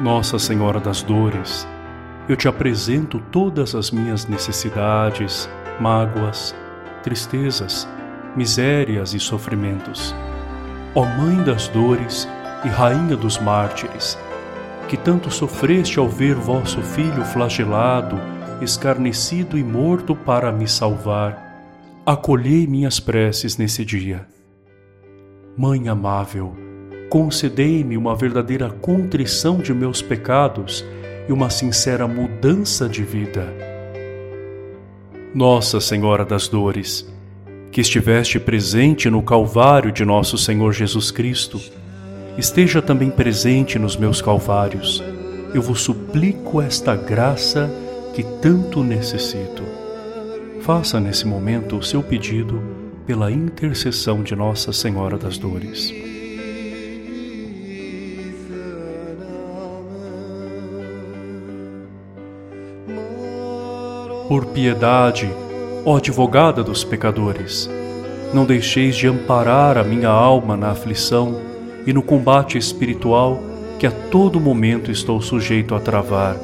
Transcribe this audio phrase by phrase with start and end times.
[0.00, 1.68] Nossa Senhora das Dores,
[2.26, 5.46] eu te apresento todas as minhas necessidades,
[5.78, 6.54] mágoas,
[7.02, 7.86] tristezas,
[8.34, 10.14] misérias e sofrimentos.
[10.94, 12.26] Ó Mãe das dores
[12.64, 14.18] e Rainha dos mártires,
[14.88, 18.18] que tanto sofreste ao ver vosso filho flagelado,
[18.62, 21.60] escarnecido e morto para me salvar,
[22.06, 24.26] acolhei minhas preces nesse dia.
[25.58, 26.56] Mãe amável,
[27.10, 30.84] concedei-me uma verdadeira contrição de meus pecados
[31.28, 33.52] e uma sincera mudança de vida.
[35.34, 37.12] Nossa Senhora das Dores,
[37.72, 41.60] que estiveste presente no Calvário de nosso Senhor Jesus Cristo,
[42.38, 45.02] esteja também presente nos meus calvários.
[45.52, 47.68] Eu vos suplico esta graça
[48.14, 49.64] que tanto necessito.
[50.60, 52.62] Faça nesse momento o seu pedido
[53.04, 55.92] pela intercessão de Nossa Senhora das Dores.
[64.30, 65.28] Por piedade,
[65.84, 67.68] ó advogada dos pecadores,
[68.32, 71.40] não deixeis de amparar a minha alma na aflição
[71.84, 73.42] e no combate espiritual
[73.76, 76.36] que a todo momento estou sujeito a travar.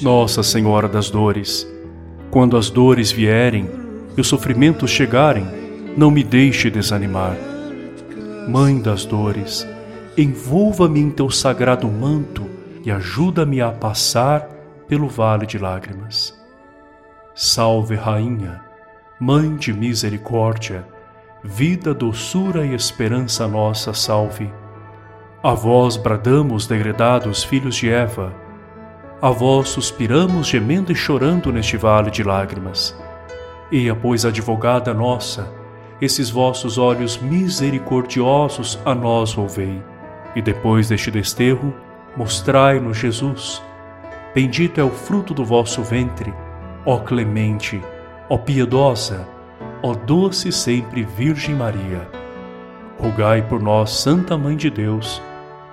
[0.00, 1.70] Nossa Senhora das Dores,
[2.30, 3.68] quando as dores vierem
[4.16, 5.46] e os sofrimentos chegarem,
[5.94, 7.36] não me deixe desanimar.
[8.48, 9.68] Mãe das dores,
[10.16, 12.46] envolva-me em teu sagrado manto
[12.82, 14.48] e ajuda-me a passar
[14.88, 16.40] pelo vale de lágrimas.
[17.34, 18.62] Salve, Rainha,
[19.18, 20.86] Mãe de misericórdia,
[21.42, 24.52] vida, doçura e esperança nossa, salve.
[25.42, 28.34] A vós bradamos, degredados filhos de Eva,
[29.22, 32.94] a vós suspiramos, gemendo e chorando neste vale de lágrimas.
[33.70, 35.50] Eia, pois, advogada nossa,
[36.02, 39.82] esses vossos olhos misericordiosos a nós volvei,
[40.36, 41.72] e depois deste desterro,
[42.14, 43.62] mostrai-nos Jesus.
[44.34, 46.34] Bendito é o fruto do vosso ventre,
[46.84, 47.80] Ó clemente,
[48.28, 49.26] ó piedosa,
[49.82, 52.08] ó doce sempre Virgem Maria,
[52.98, 55.22] rogai por nós, Santa Mãe de Deus,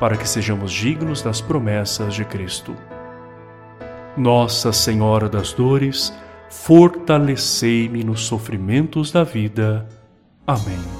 [0.00, 2.74] para que sejamos dignos das promessas de Cristo.
[4.16, 6.12] Nossa Senhora das Dores,
[6.50, 9.86] fortalecei-me nos sofrimentos da vida.
[10.46, 10.95] Amém.